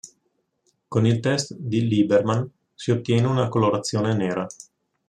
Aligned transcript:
Con 0.87 1.05
il 1.05 1.19
test 1.19 1.53
di 1.53 1.87
Liebermann 1.87 2.43
si 2.73 2.89
ottiene 2.89 3.27
una 3.27 3.49
colorazione 3.49 4.15
nera. 4.15 4.47